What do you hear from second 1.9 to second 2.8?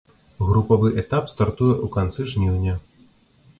канцы жніўня.